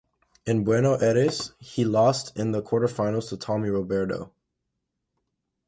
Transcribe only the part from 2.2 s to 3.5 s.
in the quarterfinals to